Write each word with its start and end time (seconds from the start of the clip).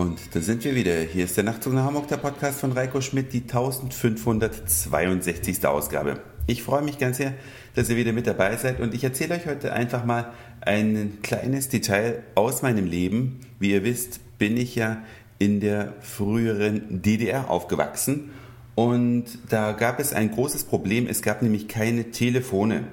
Und 0.00 0.34
da 0.34 0.40
sind 0.40 0.64
wir 0.64 0.74
wieder. 0.74 0.98
Hier 1.02 1.26
ist 1.26 1.36
der 1.36 1.44
Nachtzug 1.44 1.74
nach 1.74 1.84
Hamburg, 1.84 2.08
der 2.08 2.16
Podcast 2.16 2.60
von 2.60 2.72
Reiko 2.72 3.02
Schmidt, 3.02 3.34
die 3.34 3.42
1562. 3.42 5.66
Ausgabe. 5.66 6.22
Ich 6.46 6.62
freue 6.62 6.80
mich 6.80 6.96
ganz 6.96 7.18
sehr, 7.18 7.34
dass 7.74 7.90
ihr 7.90 7.98
wieder 7.98 8.14
mit 8.14 8.26
dabei 8.26 8.56
seid 8.56 8.80
und 8.80 8.94
ich 8.94 9.04
erzähle 9.04 9.34
euch 9.34 9.44
heute 9.44 9.74
einfach 9.74 10.06
mal 10.06 10.32
ein 10.62 11.18
kleines 11.20 11.68
Detail 11.68 12.22
aus 12.34 12.62
meinem 12.62 12.86
Leben. 12.86 13.40
Wie 13.58 13.72
ihr 13.72 13.84
wisst, 13.84 14.38
bin 14.38 14.56
ich 14.56 14.74
ja 14.74 15.02
in 15.38 15.60
der 15.60 15.92
früheren 16.00 17.02
DDR 17.02 17.50
aufgewachsen 17.50 18.30
und 18.76 19.26
da 19.50 19.72
gab 19.72 20.00
es 20.00 20.14
ein 20.14 20.30
großes 20.30 20.64
Problem. 20.64 21.08
Es 21.08 21.20
gab 21.20 21.42
nämlich 21.42 21.68
keine 21.68 22.10
Telefone. 22.10 22.84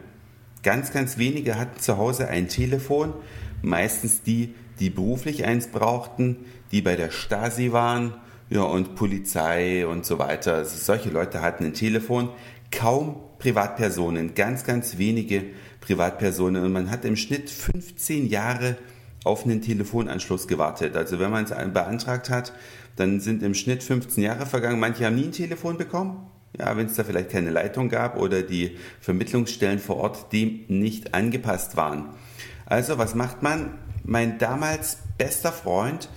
Ganz, 0.61 0.91
ganz 0.91 1.17
wenige 1.17 1.57
hatten 1.57 1.79
zu 1.79 1.97
Hause 1.97 2.27
ein 2.27 2.49
Telefon, 2.49 3.13
meistens 3.61 4.23
die, 4.23 4.55
die 4.79 4.89
beruflich 4.89 5.45
eins 5.45 5.67
brauchten, 5.67 6.45
die 6.71 6.81
bei 6.81 6.95
der 6.95 7.11
Stasi 7.11 7.71
waren, 7.71 8.13
ja, 8.49 8.61
und 8.61 8.95
Polizei 8.95 9.85
und 9.85 10.05
so 10.05 10.19
weiter. 10.19 10.55
Also 10.55 10.77
solche 10.77 11.09
Leute 11.09 11.41
hatten 11.41 11.65
ein 11.65 11.73
Telefon. 11.73 12.29
Kaum 12.71 13.17
Privatpersonen, 13.39 14.35
ganz, 14.35 14.63
ganz 14.63 14.97
wenige 14.97 15.43
Privatpersonen. 15.81 16.63
Und 16.63 16.71
man 16.71 16.89
hat 16.89 17.05
im 17.05 17.15
Schnitt 17.15 17.49
15 17.49 18.27
Jahre 18.27 18.77
auf 19.23 19.45
einen 19.45 19.61
Telefonanschluss 19.61 20.47
gewartet. 20.47 20.95
Also 20.95 21.19
wenn 21.19 21.31
man 21.31 21.43
es 21.43 21.49
beantragt 21.49 22.29
hat, 22.29 22.53
dann 22.95 23.19
sind 23.19 23.43
im 23.43 23.53
Schnitt 23.53 23.83
15 23.83 24.23
Jahre 24.23 24.45
vergangen. 24.45 24.79
Manche 24.79 25.05
haben 25.05 25.15
nie 25.15 25.25
ein 25.25 25.31
Telefon 25.31 25.77
bekommen. 25.77 26.27
Ja, 26.57 26.75
wenn 26.75 26.87
es 26.87 26.95
da 26.95 27.03
vielleicht 27.03 27.29
keine 27.29 27.51
Leitung 27.51 27.89
gab 27.89 28.17
oder 28.17 28.41
die 28.41 28.77
Vermittlungsstellen 29.01 29.79
vor 29.79 29.97
Ort 29.97 30.31
dem 30.33 30.61
nicht 30.69 31.13
angepasst 31.13 31.75
waren. 31.75 32.09
Also 32.65 32.97
was 32.97 33.13
macht 33.13 33.43
man? 33.43 33.77
Mein 34.09 34.37
damals 34.37 34.99
bester 35.17 35.51
Freund, 35.51 36.07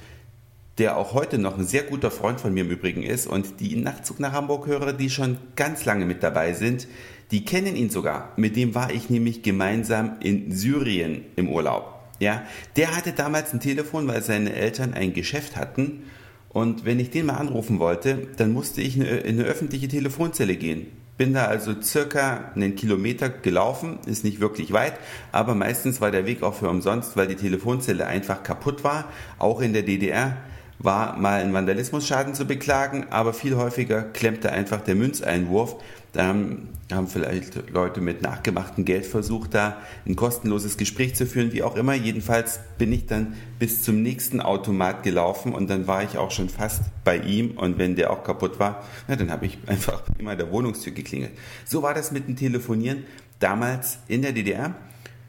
der 0.78 0.96
auch 0.96 1.12
heute 1.12 1.38
noch 1.38 1.58
ein 1.58 1.66
sehr 1.66 1.82
guter 1.82 2.12
Freund 2.12 2.40
von 2.40 2.54
mir 2.54 2.62
im 2.62 2.70
Übrigen 2.70 3.02
ist 3.02 3.26
und 3.26 3.58
die 3.58 3.74
Nachtzug 3.74 4.20
nach 4.20 4.30
Hamburg 4.30 4.68
hörer, 4.68 4.92
die 4.92 5.10
schon 5.10 5.38
ganz 5.56 5.84
lange 5.84 6.06
mit 6.06 6.22
dabei 6.22 6.52
sind, 6.52 6.86
die 7.32 7.44
kennen 7.44 7.74
ihn 7.74 7.90
sogar. 7.90 8.32
Mit 8.36 8.54
dem 8.54 8.76
war 8.76 8.92
ich 8.92 9.10
nämlich 9.10 9.42
gemeinsam 9.42 10.18
in 10.20 10.52
Syrien 10.52 11.24
im 11.34 11.48
Urlaub. 11.48 11.92
Ja, 12.20 12.44
der 12.76 12.96
hatte 12.96 13.10
damals 13.10 13.52
ein 13.52 13.58
Telefon, 13.58 14.06
weil 14.06 14.22
seine 14.22 14.52
Eltern 14.52 14.94
ein 14.94 15.12
Geschäft 15.12 15.56
hatten 15.56 16.04
und 16.48 16.84
wenn 16.84 17.00
ich 17.00 17.10
den 17.10 17.26
mal 17.26 17.38
anrufen 17.38 17.80
wollte, 17.80 18.28
dann 18.36 18.52
musste 18.52 18.82
ich 18.82 18.96
in 18.98 19.04
eine 19.04 19.44
öffentliche 19.44 19.88
Telefonzelle 19.88 20.54
gehen. 20.54 20.86
Bin 21.20 21.34
da 21.34 21.48
also 21.48 21.74
circa 21.82 22.50
einen 22.54 22.76
Kilometer 22.76 23.28
gelaufen, 23.28 23.98
ist 24.06 24.24
nicht 24.24 24.40
wirklich 24.40 24.72
weit, 24.72 24.94
aber 25.32 25.54
meistens 25.54 26.00
war 26.00 26.10
der 26.10 26.24
Weg 26.24 26.42
auch 26.42 26.54
für 26.54 26.70
umsonst, 26.70 27.14
weil 27.14 27.26
die 27.26 27.34
Telefonzelle 27.34 28.06
einfach 28.06 28.42
kaputt 28.42 28.84
war. 28.84 29.04
Auch 29.38 29.60
in 29.60 29.74
der 29.74 29.82
DDR 29.82 30.38
war 30.82 31.18
mal 31.18 31.42
ein 31.42 31.52
Vandalismusschaden 31.52 32.34
zu 32.34 32.46
beklagen, 32.46 33.06
aber 33.10 33.34
viel 33.34 33.56
häufiger 33.56 34.02
klemmte 34.02 34.50
einfach 34.50 34.80
der 34.80 34.94
Münzeinwurf. 34.94 35.76
Da 36.12 36.26
haben, 36.26 36.68
haben 36.90 37.06
vielleicht 37.06 37.70
Leute 37.70 38.00
mit 38.00 38.22
nachgemachtem 38.22 38.84
Geld 38.84 39.06
versucht, 39.06 39.54
da 39.54 39.76
ein 40.06 40.16
kostenloses 40.16 40.76
Gespräch 40.78 41.14
zu 41.14 41.26
führen, 41.26 41.52
wie 41.52 41.62
auch 41.62 41.76
immer. 41.76 41.94
Jedenfalls 41.94 42.60
bin 42.78 42.92
ich 42.92 43.06
dann 43.06 43.34
bis 43.58 43.82
zum 43.82 44.02
nächsten 44.02 44.40
Automat 44.40 45.02
gelaufen 45.02 45.54
und 45.54 45.68
dann 45.68 45.86
war 45.86 46.02
ich 46.02 46.16
auch 46.16 46.30
schon 46.30 46.48
fast 46.48 46.82
bei 47.04 47.18
ihm 47.18 47.52
und 47.52 47.78
wenn 47.78 47.94
der 47.94 48.10
auch 48.10 48.24
kaputt 48.24 48.58
war, 48.58 48.82
na, 49.06 49.16
dann 49.16 49.30
habe 49.30 49.46
ich 49.46 49.58
einfach 49.66 50.02
immer 50.18 50.34
der 50.34 50.50
Wohnungstür 50.50 50.94
geklingelt. 50.94 51.32
So 51.64 51.82
war 51.82 51.94
das 51.94 52.10
mit 52.10 52.26
dem 52.26 52.36
Telefonieren 52.36 53.04
damals 53.38 53.98
in 54.08 54.22
der 54.22 54.32
DDR. 54.32 54.74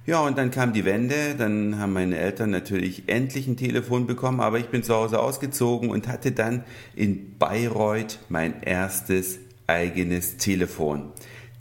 Ja, 0.08 0.22
und 0.22 0.36
dann 0.36 0.50
kam 0.50 0.74
die 0.74 0.84
Wende, 0.84 1.36
dann 1.38 1.78
haben 1.78 1.94
meine 1.94 2.18
Eltern 2.18 2.50
natürlich 2.50 3.04
endlich 3.08 3.46
ein 3.48 3.56
Telefon 3.56 4.08
bekommen, 4.08 4.40
aber 4.40 4.58
ich 4.58 4.70
bin 4.70 4.82
zu 4.82 4.96
Hause 4.96 5.20
ausgezogen 5.20 5.92
und 5.92 6.08
hatte 6.08 6.32
dann 6.32 6.64
in 6.96 7.38
Bayreuth 7.38 8.18
mein 8.28 8.64
erstes 8.64 9.38
eigenes 9.68 10.38
Telefon. 10.38 11.12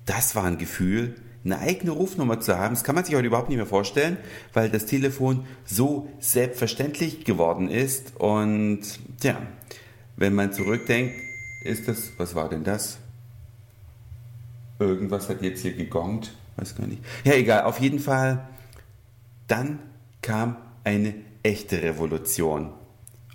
Das 0.06 0.34
war 0.36 0.44
ein 0.44 0.56
Gefühl, 0.56 1.16
eine 1.44 1.58
eigene 1.58 1.90
Rufnummer 1.90 2.40
zu 2.40 2.56
haben. 2.56 2.74
Das 2.74 2.82
kann 2.82 2.94
man 2.94 3.04
sich 3.04 3.14
heute 3.14 3.26
überhaupt 3.26 3.50
nicht 3.50 3.58
mehr 3.58 3.66
vorstellen, 3.66 4.16
weil 4.54 4.70
das 4.70 4.86
Telefon 4.86 5.44
so 5.66 6.08
selbstverständlich 6.18 7.26
geworden 7.26 7.68
ist. 7.68 8.16
Und 8.18 8.80
ja, 9.22 9.36
wenn 10.16 10.34
man 10.34 10.54
zurückdenkt, 10.54 11.14
ist 11.62 11.88
das, 11.88 12.12
was 12.16 12.34
war 12.34 12.48
denn 12.48 12.64
das? 12.64 12.98
Irgendwas 14.78 15.28
hat 15.28 15.42
jetzt 15.42 15.60
hier 15.60 15.74
gegongt 15.74 16.32
weiß 16.56 16.76
gar 16.76 16.86
nicht. 16.86 17.02
Ja, 17.24 17.34
egal, 17.34 17.64
auf 17.64 17.80
jeden 17.80 17.98
Fall. 17.98 18.48
Dann 19.46 19.80
kam 20.22 20.56
eine 20.84 21.14
echte 21.42 21.82
Revolution. 21.82 22.72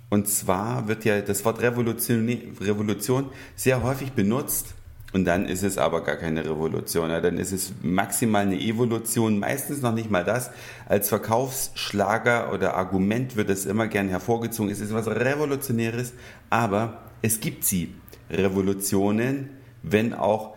Und 0.08 0.28
zwar 0.28 0.88
wird 0.88 1.04
ja 1.04 1.20
das 1.20 1.44
Wort 1.44 1.60
Revolution, 1.60 2.28
Revolution 2.60 3.30
sehr 3.56 3.82
häufig 3.82 4.12
benutzt 4.12 4.74
und 5.12 5.24
dann 5.24 5.46
ist 5.46 5.62
es 5.62 5.78
aber 5.78 6.02
gar 6.04 6.16
keine 6.16 6.44
Revolution. 6.44 7.10
Ja, 7.10 7.20
dann 7.20 7.38
ist 7.38 7.52
es 7.52 7.72
maximal 7.82 8.42
eine 8.42 8.60
Evolution, 8.60 9.38
meistens 9.38 9.80
noch 9.82 9.94
nicht 9.94 10.10
mal 10.10 10.24
das. 10.24 10.50
Als 10.88 11.08
Verkaufsschlager 11.08 12.52
oder 12.52 12.74
Argument 12.74 13.36
wird 13.36 13.50
es 13.50 13.66
immer 13.66 13.88
gern 13.88 14.08
hervorgezogen. 14.08 14.70
Es 14.70 14.80
ist 14.80 14.92
was 14.92 15.06
Revolutionäres, 15.08 16.12
aber 16.50 17.02
es 17.22 17.40
gibt 17.40 17.64
sie. 17.64 17.94
Revolutionen, 18.30 19.50
wenn 19.82 20.12
auch 20.12 20.55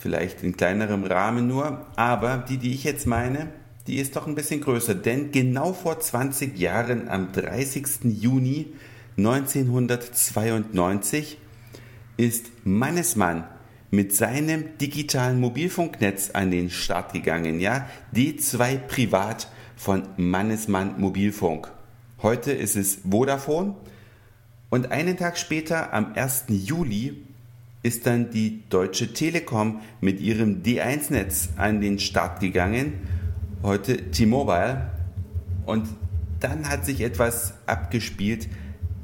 vielleicht 0.00 0.42
in 0.42 0.56
kleinerem 0.56 1.04
Rahmen 1.04 1.46
nur, 1.46 1.86
aber 1.96 2.44
die, 2.48 2.56
die 2.58 2.72
ich 2.72 2.84
jetzt 2.84 3.06
meine, 3.06 3.48
die 3.86 3.98
ist 3.98 4.16
doch 4.16 4.26
ein 4.26 4.34
bisschen 4.34 4.60
größer, 4.60 4.94
denn 4.94 5.32
genau 5.32 5.72
vor 5.72 5.98
20 5.98 6.58
Jahren, 6.58 7.08
am 7.08 7.32
30. 7.32 8.04
Juni 8.04 8.66
1992, 9.16 11.38
ist 12.16 12.46
Mannesmann 12.64 13.44
mit 13.90 14.14
seinem 14.14 14.76
digitalen 14.78 15.40
Mobilfunknetz 15.40 16.28
an 16.30 16.50
den 16.50 16.68
Start 16.68 17.14
gegangen, 17.14 17.60
ja, 17.60 17.88
D2 18.14 18.76
Privat 18.76 19.48
von 19.76 20.02
Mannesmann 20.16 21.00
Mobilfunk. 21.00 21.72
Heute 22.20 22.52
ist 22.52 22.76
es 22.76 22.98
Vodafone 23.08 23.76
und 24.68 24.90
einen 24.90 25.16
Tag 25.16 25.38
später, 25.38 25.94
am 25.94 26.12
1. 26.14 26.46
Juli, 26.48 27.22
ist 27.82 28.06
dann 28.06 28.30
die 28.30 28.68
Deutsche 28.68 29.12
Telekom 29.12 29.80
mit 30.00 30.20
ihrem 30.20 30.62
D1-Netz 30.62 31.50
an 31.56 31.80
den 31.80 31.98
Start 31.98 32.40
gegangen, 32.40 32.94
heute 33.62 34.10
T-Mobile. 34.10 34.90
Und 35.64 35.88
dann 36.40 36.68
hat 36.68 36.84
sich 36.84 37.00
etwas 37.00 37.54
abgespielt, 37.66 38.48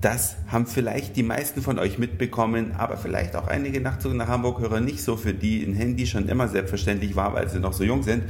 das 0.00 0.36
haben 0.48 0.66
vielleicht 0.66 1.16
die 1.16 1.22
meisten 1.22 1.62
von 1.62 1.78
euch 1.78 1.98
mitbekommen, 1.98 2.72
aber 2.76 2.98
vielleicht 2.98 3.36
auch 3.36 3.46
einige 3.46 3.80
Nachtzug 3.80 4.12
nach 4.12 4.28
Hamburg-Hörer 4.28 4.80
nicht 4.80 5.02
so, 5.02 5.16
für 5.16 5.32
die 5.32 5.64
ein 5.64 5.74
Handy 5.74 6.06
schon 6.06 6.28
immer 6.28 6.46
selbstverständlich 6.48 7.16
war, 7.16 7.32
weil 7.32 7.48
sie 7.48 7.58
noch 7.58 7.72
so 7.72 7.84
jung 7.84 8.02
sind. 8.02 8.24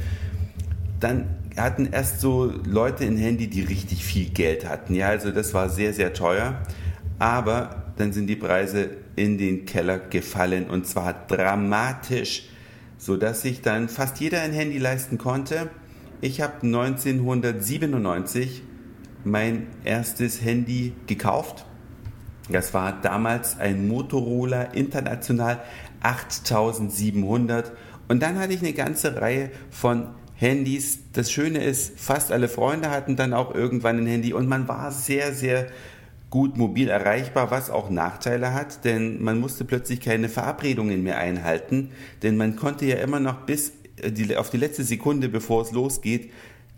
Dann 1.01 1.25
hatten 1.57 1.89
erst 1.91 2.21
so 2.21 2.49
Leute 2.65 3.03
ein 3.03 3.17
Handy, 3.17 3.49
die 3.49 3.61
richtig 3.61 4.05
viel 4.05 4.29
Geld 4.29 4.67
hatten. 4.67 4.95
Ja, 4.95 5.09
also 5.09 5.31
das 5.31 5.53
war 5.53 5.67
sehr, 5.67 5.93
sehr 5.93 6.13
teuer. 6.13 6.61
Aber 7.19 7.84
dann 7.97 8.13
sind 8.13 8.27
die 8.27 8.35
Preise 8.35 8.89
in 9.15 9.37
den 9.37 9.65
Keller 9.65 9.99
gefallen 9.99 10.69
und 10.69 10.87
zwar 10.87 11.13
dramatisch, 11.27 12.49
sodass 12.97 13.41
sich 13.41 13.61
dann 13.61 13.89
fast 13.89 14.19
jeder 14.19 14.41
ein 14.41 14.51
Handy 14.51 14.77
leisten 14.77 15.17
konnte. 15.17 15.69
Ich 16.21 16.41
habe 16.41 16.63
1997 16.63 18.63
mein 19.23 19.67
erstes 19.83 20.41
Handy 20.41 20.93
gekauft. 21.07 21.65
Das 22.49 22.73
war 22.73 23.01
damals 23.01 23.59
ein 23.59 23.87
Motorola 23.87 24.63
International 24.63 25.61
8700 26.01 27.71
und 28.07 28.21
dann 28.21 28.37
hatte 28.37 28.53
ich 28.53 28.61
eine 28.61 28.73
ganze 28.73 29.19
Reihe 29.19 29.49
von 29.71 30.09
Handys. 30.35 30.99
Das 31.13 31.31
Schöne 31.31 31.63
ist, 31.63 31.99
fast 31.99 32.31
alle 32.31 32.47
Freunde 32.47 32.91
hatten 32.91 33.15
dann 33.15 33.33
auch 33.33 33.55
irgendwann 33.55 33.97
ein 33.97 34.05
Handy 34.05 34.33
und 34.33 34.47
man 34.47 34.67
war 34.67 34.91
sehr, 34.91 35.33
sehr 35.33 35.67
gut 36.35 36.57
mobil 36.57 36.89
erreichbar, 36.89 37.49
was 37.49 37.69
auch 37.69 37.89
Nachteile 37.89 38.53
hat, 38.53 38.83
denn 38.83 39.23
man 39.23 39.39
musste 39.39 39.63
plötzlich 39.63 40.01
keine 40.01 40.27
Verabredungen 40.27 41.01
mehr 41.01 41.17
einhalten, 41.17 41.91
denn 42.23 42.35
man 42.35 42.57
konnte 42.57 42.85
ja 42.85 42.97
immer 42.97 43.21
noch 43.21 43.45
bis 43.45 43.71
äh, 44.01 44.11
die, 44.11 44.35
auf 44.35 44.49
die 44.49 44.57
letzte 44.57 44.83
Sekunde, 44.83 45.29
bevor 45.29 45.61
es 45.61 45.71
losgeht, 45.71 46.29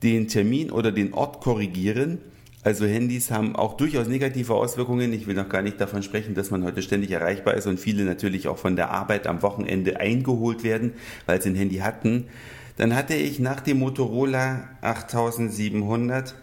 den 0.03 0.27
Termin 0.27 0.69
oder 0.69 0.91
den 0.91 1.11
Ort 1.11 1.41
korrigieren. 1.41 2.19
Also 2.61 2.85
Handys 2.85 3.31
haben 3.31 3.55
auch 3.55 3.77
durchaus 3.77 4.07
negative 4.07 4.53
Auswirkungen. 4.53 5.11
Ich 5.11 5.25
will 5.25 5.33
noch 5.33 5.49
gar 5.49 5.63
nicht 5.63 5.81
davon 5.81 6.03
sprechen, 6.03 6.35
dass 6.35 6.51
man 6.51 6.63
heute 6.63 6.83
ständig 6.83 7.09
erreichbar 7.09 7.55
ist 7.55 7.65
und 7.65 7.79
viele 7.79 8.03
natürlich 8.03 8.47
auch 8.47 8.59
von 8.59 8.75
der 8.75 8.91
Arbeit 8.91 9.25
am 9.25 9.41
Wochenende 9.41 9.99
eingeholt 9.99 10.63
werden, 10.63 10.93
weil 11.25 11.41
sie 11.41 11.49
ein 11.49 11.55
Handy 11.55 11.77
hatten. 11.77 12.25
Dann 12.75 12.95
hatte 12.95 13.15
ich 13.15 13.39
nach 13.39 13.61
dem 13.61 13.79
Motorola 13.79 14.69
8700 14.81 16.35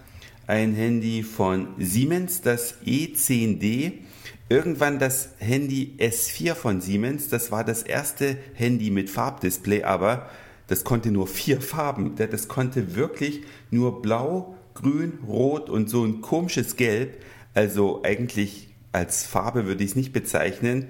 ein 0.47 0.75
Handy 0.75 1.23
von 1.23 1.69
Siemens, 1.79 2.41
das 2.43 2.83
E10D. 2.83 3.93
Irgendwann 4.49 4.99
das 4.99 5.31
Handy 5.39 5.97
S4 5.99 6.55
von 6.55 6.81
Siemens. 6.81 7.29
Das 7.29 7.51
war 7.51 7.65
das 7.65 7.83
erste 7.83 8.37
Handy 8.55 8.91
mit 8.91 9.09
Farbdisplay, 9.09 9.85
aber 9.85 10.29
das 10.67 10.85
konnte 10.85 11.11
nur 11.11 11.27
vier 11.27 11.61
Farben. 11.61 12.15
Das 12.17 12.49
konnte 12.49 12.95
wirklich 12.95 13.43
nur 13.71 14.03
blau, 14.03 14.57
grün, 14.75 15.19
rot 15.27 15.71
und 15.71 15.89
so 15.89 16.05
ein 16.05 16.21
komisches 16.21 16.77
Gelb. 16.77 17.23
Also 17.55 18.03
eigentlich 18.03 18.69
als 18.93 19.25
Farbe 19.25 19.67
würde 19.67 19.83
ich 19.83 19.91
es 19.91 19.97
nicht 19.97 20.13
bezeichnen. 20.13 20.89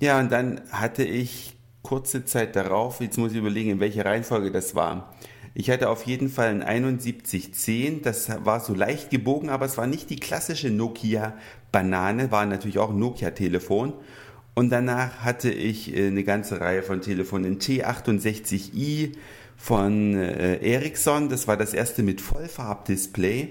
Ja, 0.00 0.18
und 0.18 0.30
dann 0.30 0.60
hatte 0.70 1.04
ich 1.04 1.56
kurze 1.82 2.24
Zeit 2.24 2.56
darauf, 2.56 3.00
jetzt 3.00 3.18
muss 3.18 3.32
ich 3.32 3.38
überlegen, 3.38 3.70
in 3.70 3.80
welcher 3.80 4.04
Reihenfolge 4.04 4.50
das 4.50 4.74
war. 4.74 5.12
Ich 5.54 5.70
hatte 5.70 5.90
auf 5.90 6.04
jeden 6.04 6.30
Fall 6.30 6.62
ein 6.62 6.98
7110, 6.98 8.02
das 8.02 8.30
war 8.44 8.60
so 8.60 8.74
leicht 8.74 9.10
gebogen, 9.10 9.50
aber 9.50 9.66
es 9.66 9.76
war 9.76 9.86
nicht 9.86 10.08
die 10.08 10.16
klassische 10.16 10.70
Nokia 10.70 11.34
Banane, 11.70 12.30
war 12.30 12.46
natürlich 12.46 12.78
auch 12.78 12.90
ein 12.90 12.98
Nokia 12.98 13.30
Telefon. 13.30 13.92
Und 14.54 14.70
danach 14.70 15.20
hatte 15.20 15.50
ich 15.50 15.96
äh, 15.96 16.08
eine 16.08 16.24
ganze 16.24 16.60
Reihe 16.60 16.82
von 16.82 17.00
Telefonen. 17.00 17.58
T68i 17.58 19.12
von 19.56 20.14
äh, 20.14 20.56
Ericsson, 20.56 21.28
das 21.28 21.48
war 21.48 21.56
das 21.56 21.72
erste 21.72 22.02
mit 22.02 22.20
Vollfarbdisplay, 22.20 23.48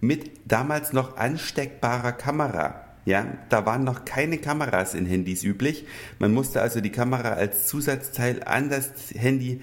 mit 0.00 0.30
damals 0.44 0.92
noch 0.92 1.16
ansteckbarer 1.16 2.12
Kamera. 2.12 2.84
Ja, 3.04 3.26
da 3.48 3.64
waren 3.64 3.84
noch 3.84 4.04
keine 4.04 4.38
Kameras 4.38 4.94
in 4.94 5.06
Handys 5.06 5.42
üblich. 5.42 5.86
Man 6.18 6.34
musste 6.34 6.60
also 6.60 6.80
die 6.80 6.92
Kamera 6.92 7.30
als 7.30 7.66
Zusatzteil 7.66 8.42
an 8.44 8.68
das 8.68 8.90
Handy 9.14 9.62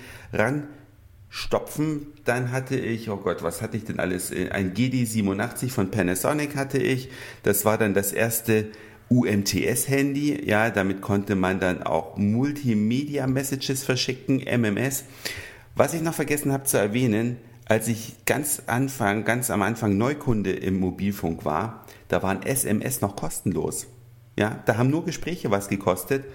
ranstopfen. 1.30 2.08
Dann 2.24 2.52
hatte 2.52 2.76
ich, 2.76 3.10
oh 3.10 3.18
Gott, 3.18 3.44
was 3.44 3.62
hatte 3.62 3.78
ich 3.78 3.86
denn 3.86 4.00
alles? 4.00 4.32
Ein 4.32 4.74
GD87 4.74 5.70
von 5.70 5.92
Panasonic 5.92 6.56
hatte 6.56 6.78
ich. 6.78 7.10
Das 7.44 7.66
war 7.66 7.78
dann 7.78 7.94
das 7.94 8.12
erste 8.12 8.68
UMTS-Handy. 9.10 10.48
Ja, 10.48 10.70
damit 10.70 11.02
konnte 11.02 11.36
man 11.36 11.60
dann 11.60 11.84
auch 11.84 12.18
Multimedia-Messages 12.18 13.84
verschicken, 13.84 14.40
MMS. 14.40 15.04
Was 15.76 15.94
ich 15.94 16.02
noch 16.02 16.14
vergessen 16.14 16.52
habe 16.52 16.64
zu 16.64 16.78
erwähnen, 16.78 17.38
als 17.66 17.88
ich 17.88 18.26
ganz 18.26 18.64
Anfang, 18.68 19.26
ganz 19.26 19.50
am 19.50 19.62
Anfang 19.62 19.98
Neukunde 19.98 20.52
im 20.52 20.80
Mobilfunk 20.80 21.46
war, 21.46 21.86
da 22.08 22.22
waren 22.24 22.44
SMS 22.44 23.02
noch 23.02 23.16
kostenlos. 23.16 23.88
Ja, 24.38 24.62
da 24.66 24.78
haben 24.78 24.90
nur 24.90 25.06
Gespräche 25.06 25.50
was 25.50 25.70
gekostet, 25.70 26.26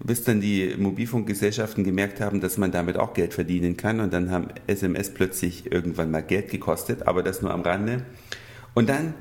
bis 0.00 0.24
dann 0.24 0.40
die 0.40 0.74
Mobilfunkgesellschaften 0.78 1.84
gemerkt 1.84 2.20
haben, 2.20 2.40
dass 2.40 2.56
man 2.56 2.70
damit 2.70 2.96
auch 2.96 3.14
Geld 3.14 3.34
verdienen 3.34 3.76
kann 3.76 4.00
und 4.00 4.12
dann 4.12 4.30
haben 4.30 4.48
SMS 4.66 5.12
plötzlich 5.12 5.70
irgendwann 5.70 6.10
mal 6.10 6.22
Geld 6.22 6.50
gekostet, 6.50 7.06
aber 7.06 7.22
das 7.22 7.42
nur 7.42 7.52
am 7.52 7.62
Rande. 7.62 8.04
Und 8.74 8.88
dann 8.88 9.14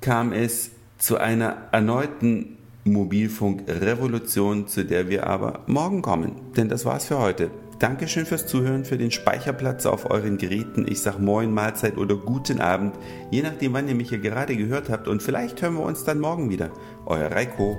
kam 0.00 0.32
es 0.32 0.70
zu 0.98 1.18
einer 1.18 1.68
erneuten 1.70 2.58
Mobilfunkrevolution, 2.84 4.66
zu 4.66 4.84
der 4.84 5.08
wir 5.08 5.26
aber 5.26 5.60
morgen 5.66 6.02
kommen. 6.02 6.32
Denn 6.56 6.68
das 6.68 6.84
war's 6.84 7.06
für 7.06 7.18
heute. 7.18 7.50
Dankeschön 7.78 8.26
fürs 8.26 8.46
Zuhören, 8.46 8.84
für 8.84 8.98
den 8.98 9.12
Speicherplatz 9.12 9.86
auf 9.86 10.10
euren 10.10 10.36
Geräten. 10.36 10.86
Ich 10.88 11.00
sag 11.00 11.20
Moin, 11.20 11.54
Mahlzeit 11.54 11.96
oder 11.96 12.16
guten 12.16 12.60
Abend, 12.60 12.96
je 13.30 13.42
nachdem, 13.42 13.72
wann 13.72 13.86
ihr 13.86 13.94
mich 13.94 14.08
hier 14.08 14.18
gerade 14.18 14.56
gehört 14.56 14.88
habt. 14.88 15.06
Und 15.06 15.22
vielleicht 15.22 15.62
hören 15.62 15.74
wir 15.74 15.84
uns 15.84 16.02
dann 16.02 16.18
morgen 16.18 16.50
wieder. 16.50 16.70
Euer 17.06 17.30
Reiko. 17.30 17.78